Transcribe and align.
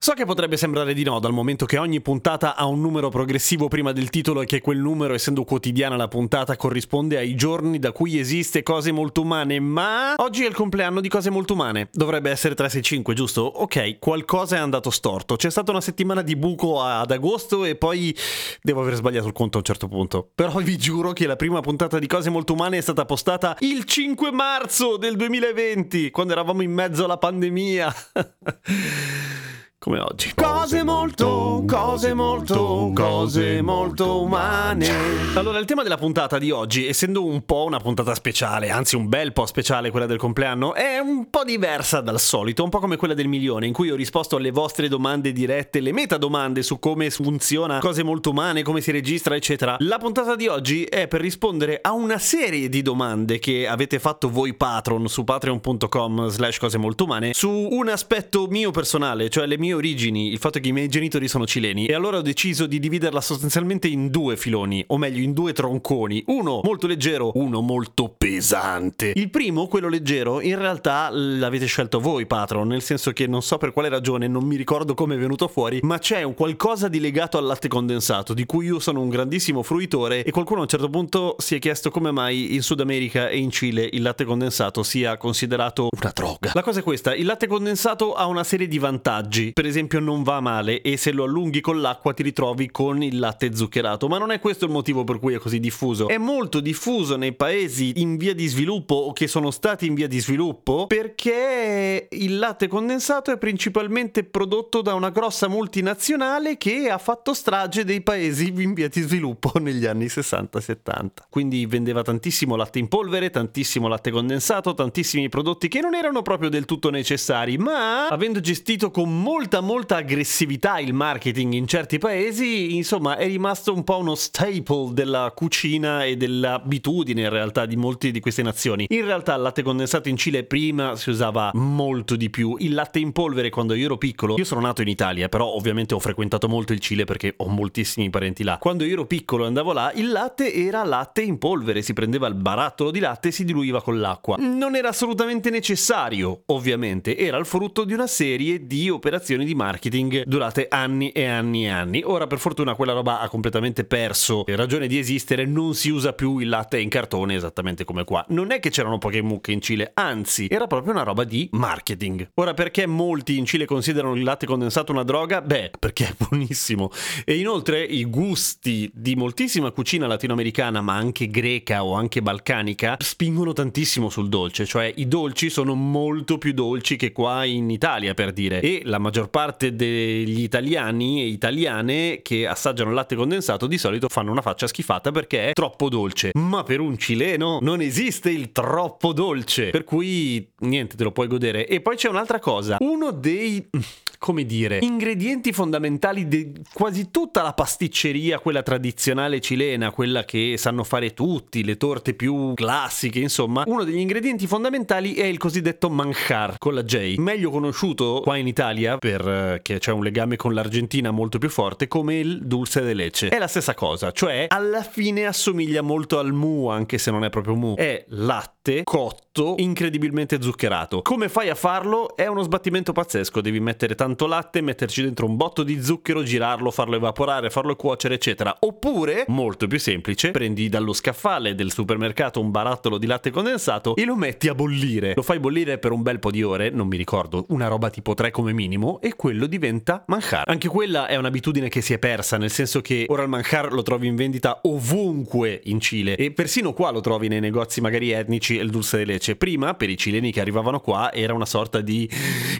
So 0.00 0.12
che 0.12 0.24
potrebbe 0.24 0.56
sembrare 0.56 0.94
di 0.94 1.02
no, 1.02 1.18
dal 1.18 1.32
momento 1.32 1.66
che 1.66 1.76
ogni 1.76 2.00
puntata 2.00 2.54
ha 2.54 2.66
un 2.66 2.80
numero 2.80 3.08
progressivo 3.08 3.66
prima 3.66 3.90
del 3.90 4.10
titolo 4.10 4.42
e 4.42 4.46
che 4.46 4.60
quel 4.60 4.78
numero, 4.78 5.12
essendo 5.12 5.42
quotidiana 5.42 5.96
la 5.96 6.06
puntata, 6.06 6.56
corrisponde 6.56 7.16
ai 7.16 7.34
giorni 7.34 7.80
da 7.80 7.90
cui 7.90 8.16
esiste 8.16 8.62
Cose 8.62 8.92
Molto 8.92 9.22
Umane, 9.22 9.58
ma 9.58 10.14
oggi 10.18 10.44
è 10.44 10.46
il 10.46 10.54
compleanno 10.54 11.00
di 11.00 11.08
Cose 11.08 11.30
Molto 11.30 11.54
Umane. 11.54 11.88
Dovrebbe 11.90 12.30
essere 12.30 12.54
365, 12.54 13.12
giusto? 13.12 13.42
Ok, 13.42 13.98
qualcosa 13.98 14.54
è 14.54 14.60
andato 14.60 14.90
storto. 14.90 15.34
C'è 15.34 15.50
stata 15.50 15.72
una 15.72 15.80
settimana 15.80 16.22
di 16.22 16.36
buco 16.36 16.80
ad 16.80 17.10
agosto 17.10 17.64
e 17.64 17.74
poi 17.74 18.16
devo 18.62 18.82
aver 18.82 18.94
sbagliato 18.94 19.26
il 19.26 19.32
conto 19.32 19.56
a 19.56 19.60
un 19.60 19.66
certo 19.66 19.88
punto. 19.88 20.30
Però 20.32 20.58
vi 20.60 20.78
giuro 20.78 21.12
che 21.12 21.26
la 21.26 21.36
prima 21.36 21.58
puntata 21.58 21.98
di 21.98 22.06
Cose 22.06 22.30
Molto 22.30 22.52
Umane 22.52 22.78
è 22.78 22.82
stata 22.82 23.04
postata 23.04 23.56
il 23.58 23.82
5 23.82 24.30
marzo 24.30 24.96
del 24.96 25.16
2020, 25.16 26.12
quando 26.12 26.34
eravamo 26.34 26.62
in 26.62 26.70
mezzo 26.70 27.04
alla 27.04 27.18
pandemia. 27.18 27.92
come 29.80 30.00
oggi. 30.00 30.32
Cose 30.34 30.82
molto, 30.82 31.62
cose 31.64 32.12
molto, 32.12 32.90
cose 32.92 33.62
molto 33.62 34.22
umane. 34.22 34.88
Allora, 35.34 35.60
il 35.60 35.66
tema 35.66 35.84
della 35.84 35.96
puntata 35.96 36.36
di 36.38 36.50
oggi, 36.50 36.88
essendo 36.88 37.24
un 37.24 37.44
po' 37.44 37.64
una 37.64 37.78
puntata 37.78 38.12
speciale, 38.16 38.70
anzi 38.70 38.96
un 38.96 39.08
bel 39.08 39.32
po' 39.32 39.46
speciale 39.46 39.92
quella 39.92 40.06
del 40.06 40.18
compleanno, 40.18 40.74
è 40.74 40.98
un 40.98 41.30
po' 41.30 41.44
diversa 41.44 42.00
dal 42.00 42.18
solito, 42.18 42.64
un 42.64 42.70
po' 42.70 42.80
come 42.80 42.96
quella 42.96 43.14
del 43.14 43.28
milione, 43.28 43.66
in 43.66 43.72
cui 43.72 43.90
ho 43.90 43.94
risposto 43.94 44.34
alle 44.34 44.50
vostre 44.50 44.88
domande 44.88 45.32
dirette, 45.32 45.78
le 45.80 45.92
metadomande 45.92 46.62
su 46.62 46.80
come 46.80 47.08
funziona 47.10 47.78
cose 47.78 48.02
molto 48.02 48.30
umane, 48.30 48.62
come 48.62 48.80
si 48.80 48.90
registra, 48.90 49.36
eccetera. 49.36 49.76
La 49.80 49.98
puntata 49.98 50.34
di 50.34 50.48
oggi 50.48 50.82
è 50.82 51.06
per 51.06 51.20
rispondere 51.20 51.78
a 51.80 51.92
una 51.92 52.18
serie 52.18 52.68
di 52.68 52.82
domande 52.82 53.38
che 53.38 53.68
avete 53.68 54.00
fatto 54.00 54.28
voi 54.28 54.54
patron 54.54 55.06
su 55.06 55.22
patreon.com 55.22 56.26
slash 56.26 56.58
cose 56.58 56.78
molto 56.78 57.04
umane 57.04 57.32
su 57.32 57.48
un 57.48 57.88
aspetto 57.88 58.48
mio 58.48 58.72
personale, 58.72 59.28
cioè 59.28 59.46
le 59.46 59.56
mie 59.56 59.66
origini, 59.72 60.28
il 60.30 60.38
fatto 60.38 60.60
che 60.60 60.68
i 60.68 60.72
miei 60.72 60.88
genitori 60.88 61.28
sono 61.28 61.46
cileni 61.46 61.86
e 61.86 61.94
allora 61.94 62.18
ho 62.18 62.22
deciso 62.22 62.66
di 62.66 62.78
dividerla 62.78 63.20
sostanzialmente 63.20 63.88
in 63.88 64.08
due 64.10 64.36
filoni, 64.36 64.84
o 64.88 64.98
meglio 64.98 65.22
in 65.22 65.32
due 65.32 65.52
tronconi, 65.52 66.22
uno 66.26 66.60
molto 66.62 66.86
leggero, 66.86 67.32
uno 67.34 67.60
molto 67.60 68.14
pesante. 68.16 69.12
Il 69.14 69.30
primo, 69.30 69.66
quello 69.66 69.88
leggero, 69.88 70.40
in 70.40 70.58
realtà 70.58 71.08
l'avete 71.10 71.66
scelto 71.66 72.00
voi, 72.00 72.26
patron, 72.26 72.68
nel 72.68 72.82
senso 72.82 73.12
che 73.12 73.26
non 73.26 73.42
so 73.42 73.58
per 73.58 73.72
quale 73.72 73.88
ragione, 73.88 74.28
non 74.28 74.44
mi 74.44 74.56
ricordo 74.56 74.94
come 74.94 75.14
è 75.14 75.18
venuto 75.18 75.48
fuori, 75.48 75.80
ma 75.82 75.98
c'è 75.98 76.22
un 76.22 76.34
qualcosa 76.34 76.88
di 76.88 77.00
legato 77.00 77.38
al 77.38 77.44
latte 77.44 77.68
condensato, 77.68 78.34
di 78.34 78.46
cui 78.46 78.66
io 78.66 78.78
sono 78.78 79.00
un 79.00 79.08
grandissimo 79.08 79.62
fruitore 79.62 80.24
e 80.24 80.30
qualcuno 80.30 80.60
a 80.60 80.62
un 80.62 80.68
certo 80.68 80.88
punto 80.88 81.36
si 81.38 81.54
è 81.54 81.58
chiesto 81.58 81.90
come 81.90 82.10
mai 82.10 82.54
in 82.54 82.62
Sud 82.62 82.80
America 82.80 83.28
e 83.28 83.38
in 83.38 83.50
Cile 83.50 83.88
il 83.92 84.02
latte 84.02 84.24
condensato 84.24 84.82
sia 84.82 85.16
considerato 85.16 85.88
una 85.90 86.12
droga. 86.14 86.52
La 86.54 86.62
cosa 86.62 86.80
è 86.80 86.82
questa, 86.82 87.14
il 87.14 87.26
latte 87.26 87.46
condensato 87.46 88.14
ha 88.14 88.26
una 88.26 88.44
serie 88.44 88.68
di 88.68 88.78
vantaggi 88.78 89.52
per 89.58 89.66
esempio 89.66 89.98
non 89.98 90.22
va 90.22 90.38
male 90.38 90.82
e 90.82 90.96
se 90.96 91.10
lo 91.10 91.24
allunghi 91.24 91.60
con 91.60 91.80
l'acqua 91.80 92.14
ti 92.14 92.22
ritrovi 92.22 92.70
con 92.70 93.02
il 93.02 93.18
latte 93.18 93.56
zuccherato, 93.56 94.06
ma 94.06 94.16
non 94.16 94.30
è 94.30 94.38
questo 94.38 94.66
il 94.66 94.70
motivo 94.70 95.02
per 95.02 95.18
cui 95.18 95.34
è 95.34 95.38
così 95.38 95.58
diffuso. 95.58 96.06
È 96.06 96.16
molto 96.16 96.60
diffuso 96.60 97.16
nei 97.16 97.32
paesi 97.32 97.94
in 97.96 98.18
via 98.18 98.36
di 98.36 98.46
sviluppo 98.46 98.94
o 98.94 99.12
che 99.12 99.26
sono 99.26 99.50
stati 99.50 99.86
in 99.86 99.94
via 99.94 100.06
di 100.06 100.20
sviluppo 100.20 100.86
perché 100.86 102.06
il 102.08 102.38
latte 102.38 102.68
condensato 102.68 103.32
è 103.32 103.36
principalmente 103.36 104.22
prodotto 104.22 104.80
da 104.80 104.94
una 104.94 105.10
grossa 105.10 105.48
multinazionale 105.48 106.56
che 106.56 106.88
ha 106.88 106.98
fatto 106.98 107.34
strage 107.34 107.84
dei 107.84 108.00
paesi 108.00 108.54
in 108.56 108.74
via 108.74 108.86
di 108.86 109.00
sviluppo 109.00 109.50
negli 109.58 109.86
anni 109.86 110.04
60-70. 110.04 111.08
Quindi 111.28 111.66
vendeva 111.66 112.02
tantissimo 112.02 112.54
latte 112.54 112.78
in 112.78 112.86
polvere, 112.86 113.30
tantissimo 113.30 113.88
latte 113.88 114.12
condensato, 114.12 114.72
tantissimi 114.72 115.28
prodotti 115.28 115.66
che 115.66 115.80
non 115.80 115.96
erano 115.96 116.22
proprio 116.22 116.48
del 116.48 116.64
tutto 116.64 116.90
necessari, 116.90 117.58
ma 117.58 118.06
avendo 118.06 118.38
gestito 118.38 118.92
con 118.92 119.20
molta 119.20 119.46
molta 119.48 119.60
molta 119.62 119.96
aggressività 119.96 120.78
il 120.78 120.92
marketing 120.92 121.54
in 121.54 121.66
certi 121.66 121.96
paesi, 121.96 122.76
insomma 122.76 123.16
è 123.16 123.26
rimasto 123.26 123.72
un 123.72 123.82
po' 123.82 123.96
uno 123.96 124.14
staple 124.14 124.92
della 124.92 125.32
cucina 125.34 126.04
e 126.04 126.18
dell'abitudine 126.18 127.22
in 127.22 127.30
realtà 127.30 127.64
di 127.64 127.76
molte 127.76 128.10
di 128.10 128.20
queste 128.20 128.42
nazioni. 128.42 128.84
In 128.90 129.06
realtà 129.06 129.34
il 129.34 129.40
latte 129.40 129.62
condensato 129.62 130.10
in 130.10 130.18
Cile 130.18 130.44
prima 130.44 130.96
si 130.96 131.08
usava 131.08 131.52
molto 131.54 132.14
di 132.14 132.28
più, 132.28 132.56
il 132.58 132.74
latte 132.74 132.98
in 132.98 133.12
polvere 133.12 133.48
quando 133.48 133.72
io 133.72 133.86
ero 133.86 133.96
piccolo, 133.96 134.36
io 134.36 134.44
sono 134.44 134.60
nato 134.60 134.82
in 134.82 134.88
Italia, 134.88 135.30
però 135.30 135.46
ovviamente 135.46 135.94
ho 135.94 135.98
frequentato 135.98 136.46
molto 136.46 136.74
il 136.74 136.80
Cile 136.80 137.04
perché 137.04 137.32
ho 137.38 137.48
moltissimi 137.48 138.10
parenti 138.10 138.42
là. 138.42 138.58
Quando 138.58 138.84
io 138.84 138.92
ero 138.92 139.06
piccolo 139.06 139.44
e 139.44 139.46
andavo 139.46 139.72
là, 139.72 139.90
il 139.94 140.10
latte 140.10 140.52
era 140.52 140.84
latte 140.84 141.22
in 141.22 141.38
polvere, 141.38 141.80
si 141.80 141.94
prendeva 141.94 142.26
il 142.26 142.34
barattolo 142.34 142.90
di 142.90 143.00
latte 143.00 143.28
e 143.28 143.32
si 143.32 143.44
diluiva 143.44 143.80
con 143.80 143.98
l'acqua. 143.98 144.36
Non 144.38 144.76
era 144.76 144.88
assolutamente 144.90 145.48
necessario, 145.48 146.42
ovviamente, 146.46 147.16
era 147.16 147.38
il 147.38 147.46
frutto 147.46 147.84
di 147.84 147.94
una 147.94 148.06
serie 148.06 148.66
di 148.66 148.90
operazioni 148.90 149.37
operazioni 149.38 149.44
di 149.44 149.54
marketing 149.54 150.24
durate 150.24 150.66
anni 150.68 151.10
e 151.10 151.24
anni 151.24 151.64
e 151.64 151.68
anni. 151.68 152.02
Ora 152.04 152.26
per 152.26 152.38
fortuna 152.38 152.74
quella 152.74 152.92
roba 152.92 153.20
ha 153.20 153.28
completamente 153.28 153.84
perso 153.84 154.44
ragione 154.48 154.86
di 154.86 154.98
esistere, 154.98 155.44
non 155.44 155.74
si 155.74 155.90
usa 155.90 156.12
più 156.12 156.38
il 156.38 156.48
latte 156.48 156.80
in 156.80 156.88
cartone 156.88 157.34
esattamente 157.34 157.84
come 157.84 158.04
qua. 158.04 158.24
Non 158.28 158.50
è 158.50 158.60
che 158.60 158.70
c'erano 158.70 158.98
poche 158.98 159.22
mucche 159.22 159.52
in 159.52 159.60
Cile, 159.60 159.90
anzi 159.94 160.48
era 160.50 160.66
proprio 160.66 160.92
una 160.92 161.02
roba 161.02 161.24
di 161.24 161.48
marketing. 161.52 162.30
Ora 162.34 162.54
perché 162.54 162.86
molti 162.86 163.38
in 163.38 163.44
Cile 163.44 163.66
considerano 163.66 164.14
il 164.14 164.22
latte 164.22 164.46
condensato 164.46 164.92
una 164.92 165.02
droga? 165.04 165.40
Beh, 165.40 165.70
perché 165.78 166.08
è 166.08 166.14
buonissimo. 166.16 166.90
E 167.24 167.36
inoltre 167.36 167.82
i 167.82 168.04
gusti 168.04 168.90
di 168.92 169.14
moltissima 169.14 169.70
cucina 169.70 170.06
latinoamericana, 170.06 170.80
ma 170.80 170.94
anche 170.94 171.28
greca 171.28 171.84
o 171.84 171.94
anche 171.94 172.22
balcanica, 172.22 172.96
spingono 172.98 173.52
tantissimo 173.52 174.08
sul 174.08 174.28
dolce, 174.28 174.64
cioè 174.64 174.92
i 174.96 175.06
dolci 175.06 175.50
sono 175.50 175.74
molto 175.74 176.38
più 176.38 176.52
dolci 176.52 176.96
che 176.96 177.12
qua 177.12 177.44
in 177.44 177.70
Italia 177.70 178.14
per 178.14 178.32
dire. 178.32 178.60
E 178.60 178.82
la 178.84 178.98
maggior 178.98 179.27
parte 179.28 179.74
degli 179.74 180.42
italiani 180.42 181.22
e 181.22 181.26
italiane 181.26 182.20
che 182.22 182.46
assaggiano 182.46 182.90
il 182.90 182.96
latte 182.96 183.16
condensato 183.16 183.66
di 183.66 183.78
solito 183.78 184.08
fanno 184.08 184.30
una 184.30 184.42
faccia 184.42 184.66
schifata 184.66 185.10
perché 185.10 185.50
è 185.50 185.52
troppo 185.52 185.88
dolce. 185.88 186.30
Ma 186.34 186.62
per 186.62 186.80
un 186.80 186.98
cileno 186.98 187.58
non 187.60 187.80
esiste 187.80 188.30
il 188.30 188.52
troppo 188.52 189.12
dolce. 189.12 189.70
Per 189.70 189.84
cui 189.84 190.48
niente, 190.60 190.96
te 190.96 191.04
lo 191.04 191.12
puoi 191.12 191.28
godere. 191.28 191.66
E 191.66 191.80
poi 191.80 191.96
c'è 191.96 192.08
un'altra 192.08 192.38
cosa. 192.38 192.76
Uno 192.80 193.10
dei 193.10 193.68
come 194.18 194.44
dire, 194.44 194.78
ingredienti 194.82 195.52
fondamentali 195.52 196.26
di 196.26 196.52
quasi 196.72 197.10
tutta 197.10 197.42
la 197.42 197.52
pasticceria, 197.52 198.40
quella 198.40 198.62
tradizionale 198.62 199.40
cilena, 199.40 199.92
quella 199.92 200.24
che 200.24 200.56
sanno 200.58 200.84
fare 200.84 201.14
tutti, 201.14 201.64
le 201.64 201.76
torte 201.76 202.14
più 202.14 202.52
classiche, 202.54 203.20
insomma, 203.20 203.62
uno 203.66 203.84
degli 203.84 203.98
ingredienti 203.98 204.46
fondamentali 204.46 205.14
è 205.14 205.24
il 205.24 205.38
cosiddetto 205.38 205.88
manjar 205.88 206.56
con 206.58 206.74
la 206.74 206.82
J, 206.82 207.16
meglio 207.18 207.50
conosciuto 207.50 208.20
qua 208.22 208.36
in 208.36 208.48
Italia 208.48 208.98
perché 209.22 209.74
eh, 209.74 209.78
c'è 209.78 209.92
un 209.92 210.02
legame 210.02 210.36
con 210.36 210.54
l'Argentina 210.54 211.10
molto 211.10 211.38
più 211.38 211.48
forte 211.48 211.88
come 211.88 212.18
il 212.18 212.46
dulce 212.46 212.80
de 212.80 212.94
leche. 212.94 213.28
È 213.28 213.38
la 213.38 213.46
stessa 213.46 213.74
cosa, 213.74 214.12
cioè 214.12 214.46
alla 214.48 214.82
fine 214.82 215.26
assomiglia 215.26 215.82
molto 215.82 216.18
al 216.18 216.32
mu, 216.32 216.68
anche 216.68 216.98
se 216.98 217.10
non 217.10 217.24
è 217.24 217.30
proprio 217.30 217.54
mu. 217.54 217.74
È 217.74 218.04
latte 218.08 218.82
cotto, 218.84 219.54
incredibilmente 219.58 220.40
zuccherato. 220.40 221.02
Come 221.02 221.28
fai 221.28 221.48
a 221.48 221.54
farlo? 221.54 222.14
È 222.16 222.26
uno 222.26 222.42
sbattimento 222.42 222.92
pazzesco, 222.92 223.40
devi 223.40 223.60
mettere 223.60 223.94
tanto 223.94 224.26
latte, 224.26 224.60
metterci 224.60 225.02
dentro 225.02 225.26
un 225.26 225.36
botto 225.36 225.62
di 225.62 225.82
zucchero, 225.82 226.22
girarlo, 226.22 226.70
farlo 226.70 226.96
evaporare, 226.96 227.50
farlo 227.50 227.76
cuocere, 227.76 228.14
eccetera. 228.14 228.54
Oppure, 228.60 229.24
molto 229.28 229.66
più 229.66 229.78
semplice, 229.78 230.30
prendi 230.30 230.68
dallo 230.68 230.92
scaffale 230.92 231.54
del 231.54 231.72
supermercato 231.72 232.40
un 232.40 232.50
barattolo 232.50 232.98
di 232.98 233.06
latte 233.06 233.30
condensato 233.30 233.96
e 233.96 234.04
lo 234.04 234.16
metti 234.16 234.48
a 234.48 234.54
bollire. 234.54 235.14
Lo 235.14 235.22
fai 235.22 235.38
bollire 235.38 235.78
per 235.78 235.92
un 235.92 236.02
bel 236.02 236.18
po' 236.18 236.30
di 236.30 236.42
ore, 236.42 236.70
non 236.70 236.86
mi 236.86 236.96
ricordo, 236.96 237.46
una 237.48 237.68
roba 237.68 237.90
tipo 237.90 238.14
3 238.14 238.30
come 238.30 238.52
minimo, 238.52 239.00
quello 239.14 239.46
diventa 239.46 240.04
manjar. 240.06 240.44
Anche 240.46 240.68
quella 240.68 241.06
è 241.06 241.16
un'abitudine 241.16 241.68
che 241.68 241.80
si 241.80 241.92
è 241.92 241.98
persa, 241.98 242.36
nel 242.36 242.50
senso 242.50 242.80
che 242.80 243.06
ora 243.08 243.22
il 243.22 243.28
manjar 243.28 243.72
lo 243.72 243.82
trovi 243.82 244.06
in 244.06 244.16
vendita 244.16 244.60
ovunque 244.62 245.60
in 245.64 245.80
Cile 245.80 246.16
e 246.16 246.30
persino 246.32 246.72
qua 246.72 246.90
lo 246.90 247.00
trovi 247.00 247.28
nei 247.28 247.40
negozi 247.40 247.80
magari 247.80 248.10
etnici 248.10 248.54
il 248.54 248.70
dulce 248.70 248.98
de 248.98 249.04
leche. 249.04 249.36
Prima, 249.36 249.74
per 249.74 249.90
i 249.90 249.96
cileni 249.96 250.32
che 250.32 250.40
arrivavano 250.40 250.80
qua, 250.80 251.12
era 251.12 251.34
una 251.34 251.46
sorta 251.46 251.80
di 251.80 252.08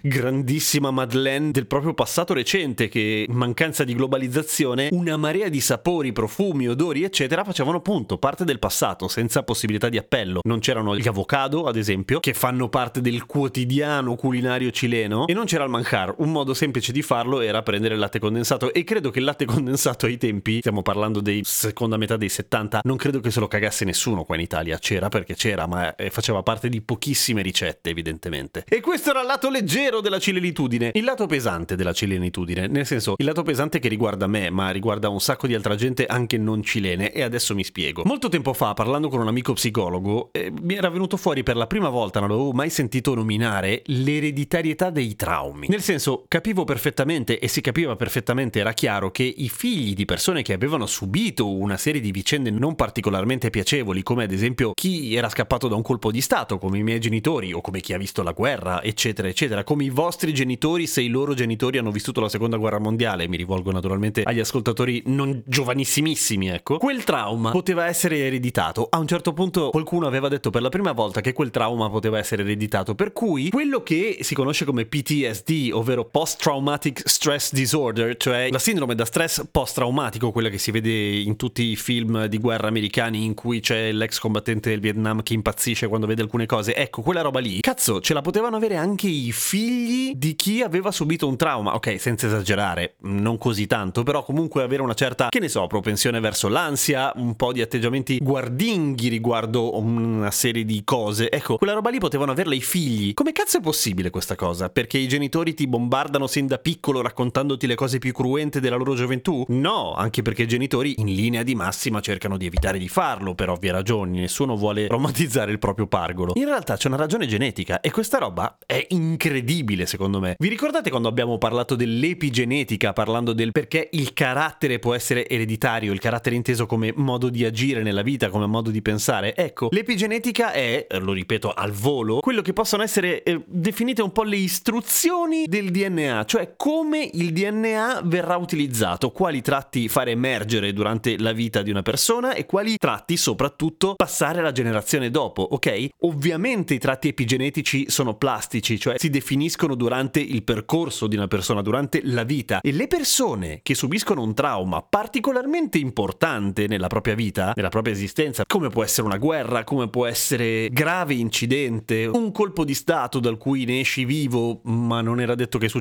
grandissima 0.02 0.90
Madeleine 0.90 1.50
del 1.50 1.66
proprio 1.66 1.94
passato 1.94 2.34
recente 2.34 2.88
che, 2.88 3.24
in 3.28 3.34
mancanza 3.34 3.84
di 3.84 3.94
globalizzazione, 3.94 4.88
una 4.92 5.16
marea 5.16 5.48
di 5.48 5.60
sapori, 5.60 6.12
profumi, 6.12 6.68
odori, 6.68 7.04
eccetera, 7.04 7.44
facevano 7.44 7.78
appunto 7.78 8.18
parte 8.18 8.44
del 8.44 8.58
passato, 8.58 9.08
senza 9.08 9.42
possibilità 9.42 9.88
di 9.88 9.98
appello. 9.98 10.40
Non 10.42 10.60
c'erano 10.60 10.96
gli 10.96 11.08
avocado, 11.08 11.64
ad 11.64 11.76
esempio, 11.76 12.20
che 12.20 12.34
fanno 12.34 12.68
parte 12.68 13.00
del 13.00 13.26
quotidiano 13.26 14.14
culinario 14.14 14.70
cileno, 14.70 15.26
e 15.26 15.32
non 15.32 15.46
c'era 15.46 15.64
il 15.64 15.70
manjar. 15.70 16.14
Un 16.18 16.27
modo 16.30 16.54
semplice 16.54 16.92
di 16.92 17.02
farlo 17.02 17.40
era 17.40 17.62
prendere 17.62 17.94
il 17.94 18.00
latte 18.00 18.18
condensato, 18.18 18.72
e 18.72 18.84
credo 18.84 19.10
che 19.10 19.18
il 19.18 19.24
latte 19.24 19.44
condensato 19.44 20.06
ai 20.06 20.16
tempi, 20.16 20.58
stiamo 20.60 20.82
parlando 20.82 21.20
dei 21.20 21.42
seconda 21.44 21.96
metà 21.96 22.16
dei 22.16 22.28
70, 22.28 22.80
non 22.84 22.96
credo 22.96 23.20
che 23.20 23.30
se 23.30 23.40
lo 23.40 23.48
cagasse 23.48 23.84
nessuno 23.84 24.24
qua 24.24 24.34
in 24.34 24.42
Italia. 24.42 24.78
C'era 24.78 25.08
perché 25.08 25.34
c'era, 25.34 25.66
ma 25.66 25.94
eh, 25.94 26.10
faceva 26.10 26.42
parte 26.42 26.68
di 26.68 26.80
pochissime 26.80 27.42
ricette, 27.42 27.90
evidentemente. 27.90 28.64
E 28.68 28.80
questo 28.80 29.10
era 29.10 29.20
il 29.20 29.26
lato 29.26 29.50
leggero 29.50 30.00
della 30.00 30.18
cilenitudine. 30.18 30.90
Il 30.94 31.04
lato 31.04 31.26
pesante 31.26 31.76
della 31.76 31.92
cilenitudine, 31.92 32.66
nel 32.66 32.86
senso, 32.86 33.14
il 33.16 33.24
lato 33.24 33.42
pesante 33.42 33.78
che 33.78 33.88
riguarda 33.88 34.26
me, 34.26 34.50
ma 34.50 34.70
riguarda 34.70 35.08
un 35.08 35.20
sacco 35.20 35.46
di 35.46 35.54
altra 35.54 35.74
gente 35.74 36.06
anche 36.06 36.38
non 36.38 36.62
cilene, 36.62 37.12
e 37.12 37.22
adesso 37.22 37.54
mi 37.54 37.64
spiego. 37.64 38.02
Molto 38.04 38.28
tempo 38.28 38.52
fa, 38.52 38.74
parlando 38.74 39.08
con 39.08 39.20
un 39.20 39.28
amico 39.28 39.52
psicologo, 39.52 40.30
eh, 40.32 40.52
mi 40.62 40.74
era 40.74 40.88
venuto 40.88 41.16
fuori 41.16 41.42
per 41.42 41.56
la 41.56 41.66
prima 41.66 41.88
volta, 41.88 42.20
non 42.20 42.28
l'avevo 42.28 42.52
mai 42.52 42.70
sentito 42.70 43.14
nominare, 43.14 43.82
l'ereditarietà 43.86 44.90
dei 44.90 45.16
traumi. 45.16 45.68
Nel 45.68 45.82
senso, 45.82 46.17
capivo 46.26 46.64
perfettamente, 46.64 47.38
e 47.38 47.48
si 47.48 47.60
capiva 47.60 47.94
perfettamente, 47.96 48.58
era 48.58 48.72
chiaro 48.72 49.10
che 49.10 49.22
i 49.22 49.48
figli 49.48 49.94
di 49.94 50.04
persone 50.04 50.42
che 50.42 50.52
avevano 50.52 50.86
subito 50.86 51.50
una 51.50 51.76
serie 51.76 52.00
di 52.00 52.10
vicende 52.10 52.50
non 52.50 52.74
particolarmente 52.74 53.50
piacevoli, 53.50 54.02
come 54.02 54.24
ad 54.24 54.32
esempio 54.32 54.72
chi 54.72 55.14
era 55.14 55.28
scappato 55.28 55.68
da 55.68 55.76
un 55.76 55.82
colpo 55.82 56.10
di 56.10 56.20
Stato, 56.20 56.58
come 56.58 56.78
i 56.78 56.82
miei 56.82 57.00
genitori, 57.00 57.52
o 57.52 57.60
come 57.60 57.80
chi 57.80 57.92
ha 57.92 57.98
visto 57.98 58.22
la 58.22 58.32
guerra, 58.32 58.82
eccetera, 58.82 59.28
eccetera, 59.28 59.64
come 59.64 59.84
i 59.84 59.90
vostri 59.90 60.32
genitori 60.34 60.86
se 60.86 61.02
i 61.02 61.08
loro 61.08 61.34
genitori 61.34 61.78
hanno 61.78 61.90
vissuto 61.90 62.20
la 62.20 62.28
seconda 62.28 62.56
guerra 62.56 62.78
mondiale, 62.78 63.28
mi 63.28 63.36
rivolgo 63.36 63.70
naturalmente 63.70 64.22
agli 64.22 64.40
ascoltatori 64.40 65.02
non 65.06 65.42
giovanissimissimi, 65.46 66.48
ecco, 66.48 66.78
quel 66.78 67.04
trauma 67.04 67.50
poteva 67.50 67.86
essere 67.86 68.18
ereditato. 68.18 68.86
A 68.90 68.98
un 68.98 69.06
certo 69.06 69.32
punto 69.32 69.70
qualcuno 69.70 70.06
aveva 70.06 70.28
detto 70.28 70.50
per 70.50 70.62
la 70.62 70.68
prima 70.68 70.92
volta 70.92 71.20
che 71.20 71.32
quel 71.32 71.50
trauma 71.50 71.90
poteva 71.90 72.18
essere 72.18 72.42
ereditato, 72.42 72.94
per 72.94 73.12
cui 73.12 73.50
quello 73.50 73.82
che 73.82 74.18
si 74.20 74.34
conosce 74.34 74.64
come 74.64 74.84
PTSD, 74.84 75.70
ovvero 75.72 76.04
Post 76.10 76.40
Traumatic 76.40 77.02
Stress 77.04 77.52
Disorder, 77.52 78.16
cioè 78.16 78.48
la 78.50 78.58
sindrome 78.58 78.94
da 78.94 79.04
stress 79.04 79.44
post-traumatico, 79.50 80.32
quella 80.32 80.48
che 80.48 80.58
si 80.58 80.70
vede 80.70 80.90
in 80.90 81.36
tutti 81.36 81.62
i 81.62 81.76
film 81.76 82.26
di 82.26 82.38
guerra 82.38 82.68
americani 82.68 83.24
in 83.24 83.34
cui 83.34 83.60
c'è 83.60 83.92
l'ex 83.92 84.18
combattente 84.18 84.70
del 84.70 84.80
Vietnam 84.80 85.22
che 85.22 85.34
impazzisce 85.34 85.86
quando 85.88 86.06
vede 86.06 86.22
alcune 86.22 86.46
cose, 86.46 86.74
ecco, 86.74 87.02
quella 87.02 87.20
roba 87.20 87.40
lì, 87.40 87.60
cazzo, 87.60 88.00
ce 88.00 88.14
la 88.14 88.22
potevano 88.22 88.56
avere 88.56 88.76
anche 88.76 89.06
i 89.06 89.30
figli 89.32 90.14
di 90.16 90.34
chi 90.34 90.62
aveva 90.62 90.90
subito 90.90 91.28
un 91.28 91.36
trauma, 91.36 91.74
ok, 91.74 92.00
senza 92.00 92.26
esagerare, 92.26 92.96
non 93.02 93.38
così 93.38 93.66
tanto, 93.66 94.02
però 94.02 94.24
comunque 94.24 94.62
avere 94.62 94.82
una 94.82 94.94
certa, 94.94 95.28
che 95.28 95.40
ne 95.40 95.48
so, 95.48 95.66
propensione 95.66 96.20
verso 96.20 96.48
l'ansia, 96.48 97.12
un 97.16 97.36
po' 97.36 97.52
di 97.52 97.60
atteggiamenti 97.60 98.18
guardinghi 98.20 99.08
riguardo 99.08 99.78
una 99.78 100.30
serie 100.30 100.64
di 100.64 100.82
cose, 100.84 101.30
ecco, 101.30 101.56
quella 101.56 101.74
roba 101.74 101.90
lì 101.90 101.98
potevano 101.98 102.32
averla 102.32 102.54
i 102.54 102.60
figli. 102.60 103.14
Come 103.14 103.32
cazzo 103.32 103.58
è 103.58 103.60
possibile 103.60 104.10
questa 104.10 104.34
cosa? 104.34 104.68
Perché 104.68 104.98
i 104.98 105.06
genitori 105.06 105.54
ti 105.54 105.66
bombardano 105.66 105.97
sin 106.28 106.46
da 106.46 106.58
piccolo 106.58 107.02
raccontandoti 107.02 107.66
le 107.66 107.74
cose 107.74 107.98
più 107.98 108.12
cruente 108.12 108.60
della 108.60 108.76
loro 108.76 108.94
gioventù? 108.94 109.44
No, 109.48 109.94
anche 109.94 110.22
perché 110.22 110.42
i 110.42 110.46
genitori 110.46 110.94
in 110.98 111.06
linea 111.06 111.42
di 111.42 111.56
massima 111.56 112.00
cercano 112.00 112.36
di 112.36 112.46
evitare 112.46 112.78
di 112.78 112.88
farlo 112.88 113.34
per 113.34 113.50
ovvie 113.50 113.72
ragioni, 113.72 114.20
nessuno 114.20 114.56
vuole 114.56 114.86
traumatizzare 114.86 115.50
il 115.50 115.58
proprio 115.58 115.88
pargolo. 115.88 116.32
In 116.36 116.44
realtà 116.44 116.76
c'è 116.76 116.86
una 116.86 116.96
ragione 116.96 117.26
genetica 117.26 117.80
e 117.80 117.90
questa 117.90 118.18
roba 118.18 118.58
è 118.64 118.86
incredibile 118.90 119.86
secondo 119.86 120.20
me. 120.20 120.36
Vi 120.38 120.48
ricordate 120.48 120.90
quando 120.90 121.08
abbiamo 121.08 121.36
parlato 121.36 121.74
dell'epigenetica, 121.74 122.92
parlando 122.92 123.32
del 123.32 123.50
perché 123.50 123.88
il 123.92 124.12
carattere 124.12 124.78
può 124.78 124.94
essere 124.94 125.28
ereditario, 125.28 125.92
il 125.92 125.98
carattere 125.98 126.36
inteso 126.36 126.66
come 126.66 126.92
modo 126.94 127.28
di 127.28 127.44
agire 127.44 127.82
nella 127.82 128.02
vita, 128.02 128.28
come 128.28 128.46
modo 128.46 128.70
di 128.70 128.82
pensare? 128.82 129.34
Ecco, 129.34 129.68
l'epigenetica 129.72 130.52
è, 130.52 130.86
lo 131.00 131.12
ripeto 131.12 131.52
al 131.52 131.72
volo, 131.72 132.20
quello 132.20 132.42
che 132.42 132.52
possono 132.52 132.84
essere 132.84 133.22
eh, 133.24 133.42
definite 133.46 134.02
un 134.02 134.12
po' 134.12 134.22
le 134.22 134.36
istruzioni 134.36 135.46
del 135.46 135.70
DNA, 135.70 135.87
cioè 136.26 136.54
come 136.56 137.08
il 137.12 137.32
DNA 137.32 138.02
verrà 138.04 138.36
utilizzato, 138.36 139.10
quali 139.10 139.40
tratti 139.40 139.88
fare 139.88 140.10
emergere 140.10 140.72
durante 140.72 141.18
la 141.18 141.32
vita 141.32 141.62
di 141.62 141.70
una 141.70 141.82
persona 141.82 142.34
e 142.34 142.46
quali 142.46 142.76
tratti 142.76 143.16
soprattutto 143.16 143.94
passare 143.96 144.40
alla 144.40 144.52
generazione 144.52 145.10
dopo, 145.10 145.42
ok? 145.42 145.88
Ovviamente 146.00 146.74
i 146.74 146.78
tratti 146.78 147.08
epigenetici 147.08 147.90
sono 147.90 148.14
plastici, 148.16 148.78
cioè 148.78 148.98
si 148.98 149.10
definiscono 149.10 149.74
durante 149.74 150.20
il 150.20 150.42
percorso 150.42 151.06
di 151.06 151.16
una 151.16 151.28
persona, 151.28 151.62
durante 151.62 152.00
la 152.04 152.24
vita 152.24 152.60
e 152.60 152.72
le 152.72 152.86
persone 152.86 153.60
che 153.62 153.74
subiscono 153.74 154.22
un 154.22 154.34
trauma 154.34 154.82
particolarmente 154.82 155.78
importante 155.78 156.66
nella 156.66 156.88
propria 156.88 157.14
vita, 157.14 157.52
nella 157.54 157.68
propria 157.70 157.94
esistenza, 157.94 158.44
come 158.46 158.68
può 158.68 158.84
essere 158.84 159.06
una 159.06 159.18
guerra, 159.18 159.64
come 159.64 159.88
può 159.88 160.06
essere 160.06 160.68
grave 160.70 161.14
incidente, 161.14 162.04
un 162.06 162.30
colpo 162.32 162.64
di 162.64 162.74
stato 162.74 163.20
dal 163.20 163.38
cui 163.38 163.64
ne 163.64 163.80
esci 163.80 164.04
vivo 164.04 164.60
ma 164.64 165.00
non 165.00 165.20
era 165.20 165.34
detto 165.34 165.58
che 165.58 165.68
succedesse, 165.68 165.77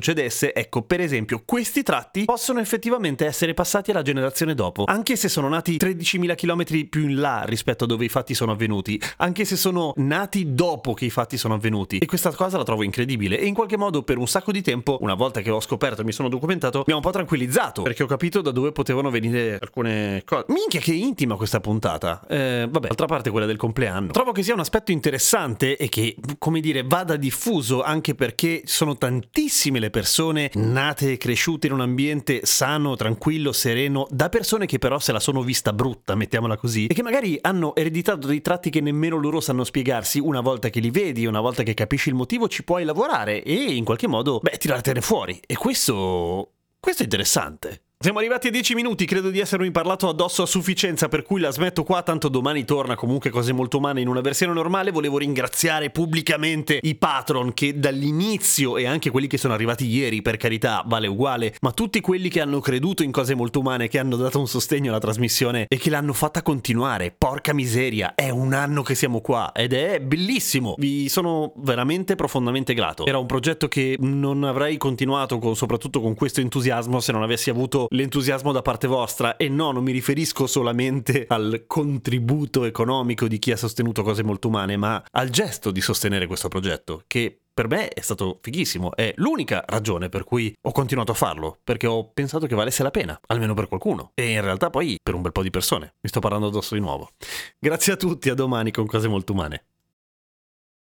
ecco 0.54 0.82
per 0.82 1.00
esempio 1.00 1.42
questi 1.44 1.82
tratti 1.82 2.24
possono 2.24 2.60
effettivamente 2.60 3.26
essere 3.26 3.54
passati 3.54 3.90
alla 3.90 4.02
generazione 4.02 4.54
dopo, 4.54 4.84
anche 4.86 5.16
se 5.16 5.28
sono 5.28 5.48
nati 5.48 5.76
13.000 5.76 6.34
km 6.34 6.88
più 6.88 7.08
in 7.08 7.20
là 7.20 7.42
rispetto 7.44 7.84
a 7.84 7.86
dove 7.86 8.04
i 8.04 8.08
fatti 8.08 8.34
sono 8.34 8.52
avvenuti, 8.52 9.00
anche 9.18 9.44
se 9.44 9.56
sono 9.56 9.92
nati 9.96 10.54
dopo 10.54 10.94
che 10.94 11.04
i 11.04 11.10
fatti 11.10 11.36
sono 11.36 11.54
avvenuti. 11.54 11.98
E 11.98 12.06
questa 12.06 12.30
cosa 12.32 12.56
la 12.56 12.64
trovo 12.64 12.82
incredibile 12.82 13.38
e 13.38 13.46
in 13.46 13.54
qualche 13.54 13.76
modo 13.76 14.02
per 14.02 14.18
un 14.18 14.28
sacco 14.28 14.52
di 14.52 14.62
tempo, 14.62 14.98
una 15.00 15.14
volta 15.14 15.40
che 15.40 15.50
ho 15.50 15.60
scoperto 15.60 16.02
e 16.02 16.04
mi 16.04 16.12
sono 16.12 16.28
documentato, 16.28 16.84
mi 16.86 16.92
ha 16.92 16.96
un 16.96 17.02
po' 17.02 17.10
tranquillizzato 17.10 17.82
perché 17.82 18.02
ho 18.02 18.06
capito 18.06 18.40
da 18.40 18.50
dove 18.50 18.72
potevano 18.72 19.10
venire 19.10 19.58
alcune 19.60 20.22
cose. 20.24 20.44
Minchia 20.48 20.80
che 20.80 20.92
intima 20.92 21.36
questa 21.36 21.60
puntata. 21.60 22.24
Eh, 22.28 22.66
vabbè, 22.70 22.86
d'altra 22.86 23.06
parte 23.06 23.30
quella 23.30 23.46
del 23.46 23.56
compleanno. 23.56 24.12
Trovo 24.12 24.32
che 24.32 24.42
sia 24.42 24.54
un 24.54 24.60
aspetto 24.60 24.92
interessante 24.92 25.76
e 25.76 25.88
che, 25.88 26.16
come 26.38 26.60
dire, 26.60 26.82
vada 26.84 27.16
diffuso 27.16 27.82
anche 27.82 28.14
perché 28.14 28.62
sono 28.64 28.96
tantissime 28.96 29.78
le 29.88 29.90
persone 29.90 30.50
nate 30.54 31.12
e 31.12 31.16
cresciute 31.16 31.66
in 31.66 31.72
un 31.72 31.80
ambiente 31.80 32.40
sano, 32.44 32.94
tranquillo, 32.94 33.52
sereno, 33.52 34.06
da 34.10 34.28
persone 34.28 34.66
che 34.66 34.78
però 34.78 34.98
se 34.98 35.12
la 35.12 35.20
sono 35.20 35.42
vista 35.42 35.72
brutta, 35.72 36.14
mettiamola 36.14 36.56
così, 36.56 36.86
e 36.86 36.94
che 36.94 37.02
magari 37.02 37.38
hanno 37.40 37.74
ereditato 37.74 38.26
dei 38.26 38.42
tratti 38.42 38.70
che 38.70 38.80
nemmeno 38.80 39.16
loro 39.16 39.40
sanno 39.40 39.64
spiegarsi. 39.64 40.20
Una 40.20 40.40
volta 40.40 40.68
che 40.68 40.80
li 40.80 40.90
vedi, 40.90 41.26
una 41.26 41.40
volta 41.40 41.62
che 41.62 41.74
capisci 41.74 42.10
il 42.10 42.14
motivo, 42.14 42.48
ci 42.48 42.64
puoi 42.64 42.84
lavorare 42.84 43.42
e 43.42 43.54
in 43.54 43.84
qualche 43.84 44.06
modo, 44.06 44.38
beh, 44.42 44.58
tirartene 44.58 45.00
fuori. 45.00 45.40
E 45.46 45.56
questo. 45.56 46.52
questo 46.78 47.02
è 47.02 47.04
interessante. 47.04 47.87
Siamo 48.00 48.20
arrivati 48.20 48.46
a 48.46 48.52
10 48.52 48.76
minuti, 48.76 49.06
credo 49.06 49.28
di 49.28 49.40
essermi 49.40 49.72
parlato 49.72 50.08
addosso 50.08 50.42
a 50.42 50.46
sufficienza, 50.46 51.08
per 51.08 51.24
cui 51.24 51.40
la 51.40 51.50
smetto 51.50 51.82
qua, 51.82 52.00
tanto 52.02 52.28
domani 52.28 52.64
torna 52.64 52.94
comunque 52.94 53.28
cose 53.30 53.52
molto 53.52 53.78
umane 53.78 54.00
in 54.00 54.06
una 54.06 54.20
versione 54.20 54.52
normale. 54.52 54.92
Volevo 54.92 55.18
ringraziare 55.18 55.90
pubblicamente 55.90 56.78
i 56.80 56.94
patron 56.94 57.52
che 57.52 57.76
dall'inizio 57.76 58.76
e 58.76 58.86
anche 58.86 59.10
quelli 59.10 59.26
che 59.26 59.36
sono 59.36 59.52
arrivati 59.52 59.84
ieri, 59.88 60.22
per 60.22 60.36
carità, 60.36 60.84
vale 60.86 61.08
uguale, 61.08 61.56
ma 61.60 61.72
tutti 61.72 62.00
quelli 62.00 62.28
che 62.28 62.40
hanno 62.40 62.60
creduto 62.60 63.02
in 63.02 63.10
cose 63.10 63.34
molto 63.34 63.58
umane, 63.58 63.88
che 63.88 63.98
hanno 63.98 64.14
dato 64.14 64.38
un 64.38 64.46
sostegno 64.46 64.90
alla 64.90 65.00
trasmissione 65.00 65.66
e 65.66 65.76
che 65.76 65.90
l'hanno 65.90 66.12
fatta 66.12 66.42
continuare. 66.42 67.12
Porca 67.18 67.52
miseria, 67.52 68.14
è 68.14 68.30
un 68.30 68.52
anno 68.52 68.82
che 68.84 68.94
siamo 68.94 69.20
qua 69.20 69.50
ed 69.52 69.72
è 69.72 69.98
bellissimo. 69.98 70.76
Vi 70.78 71.08
sono 71.08 71.52
veramente 71.56 72.14
profondamente 72.14 72.74
grato. 72.74 73.06
Era 73.06 73.18
un 73.18 73.26
progetto 73.26 73.66
che 73.66 73.96
non 73.98 74.44
avrei 74.44 74.76
continuato 74.76 75.40
con, 75.40 75.56
soprattutto 75.56 76.00
con 76.00 76.14
questo 76.14 76.40
entusiasmo 76.40 77.00
se 77.00 77.10
non 77.10 77.24
avessi 77.24 77.50
avuto 77.50 77.86
l'entusiasmo 77.88 78.52
da 78.52 78.62
parte 78.62 78.86
vostra 78.86 79.36
e 79.36 79.48
no, 79.48 79.72
non 79.72 79.82
mi 79.82 79.92
riferisco 79.92 80.46
solamente 80.46 81.26
al 81.28 81.64
contributo 81.66 82.64
economico 82.64 83.28
di 83.28 83.38
chi 83.38 83.52
ha 83.52 83.56
sostenuto 83.56 84.02
cose 84.02 84.22
molto 84.22 84.48
umane, 84.48 84.76
ma 84.76 85.02
al 85.10 85.30
gesto 85.30 85.70
di 85.70 85.80
sostenere 85.80 86.26
questo 86.26 86.48
progetto, 86.48 87.02
che 87.06 87.40
per 87.58 87.66
me 87.66 87.88
è 87.88 88.00
stato 88.00 88.38
fighissimo. 88.40 88.94
È 88.94 89.12
l'unica 89.16 89.64
ragione 89.66 90.08
per 90.08 90.22
cui 90.22 90.54
ho 90.60 90.70
continuato 90.70 91.10
a 91.10 91.16
farlo, 91.16 91.58
perché 91.64 91.88
ho 91.88 92.08
pensato 92.08 92.46
che 92.46 92.54
valesse 92.54 92.84
la 92.84 92.92
pena, 92.92 93.18
almeno 93.26 93.54
per 93.54 93.66
qualcuno. 93.66 94.12
E 94.14 94.30
in 94.30 94.42
realtà 94.42 94.70
poi 94.70 94.96
per 95.02 95.14
un 95.14 95.22
bel 95.22 95.32
po' 95.32 95.42
di 95.42 95.50
persone. 95.50 95.94
Mi 96.00 96.08
sto 96.08 96.20
parlando 96.20 96.46
addosso 96.46 96.74
di 96.74 96.80
nuovo. 96.80 97.10
Grazie 97.58 97.94
a 97.94 97.96
tutti, 97.96 98.30
a 98.30 98.34
domani 98.34 98.70
con 98.70 98.86
cose 98.86 99.08
molto 99.08 99.32
umane. 99.32 99.64